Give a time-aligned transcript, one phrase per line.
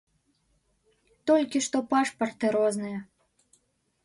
[1.31, 2.99] Толькі што пашпарты розныя.